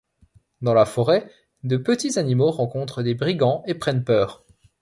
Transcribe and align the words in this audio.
Dans 0.63 0.73
la 0.73 0.85
forêt, 0.87 1.29
de 1.63 1.77
petits 1.77 2.17
animaux 2.17 2.49
rencontrent 2.49 3.03
des 3.03 3.13
brigands 3.13 3.61
et 3.67 3.75
prennent 3.75 4.03
peur. 4.03 4.43